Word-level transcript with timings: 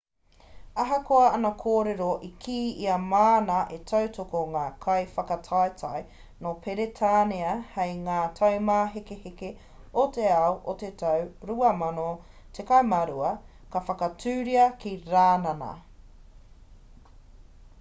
ahakoa 0.83 1.25
ana 1.33 1.49
kōrero 1.63 2.05
i 2.27 2.29
kī 2.45 2.55
ia 2.85 2.95
māna 3.09 3.57
e 3.75 3.77
tautoko 3.91 4.41
ngā 4.55 4.63
kaiwhakataetae 4.85 6.01
nō 6.45 6.53
peretānia 6.63 7.51
hei 7.75 7.93
ngā 8.07 8.17
taumāhekeheke 8.41 9.51
o 10.07 10.07
te 10.17 10.25
ao 10.39 10.57
o 10.75 10.77
te 10.85 10.91
tau 11.05 11.29
2012 11.53 13.29
ka 13.77 13.85
whakatūria 13.91 14.65
ki 14.85 14.97
rānana 15.15 15.71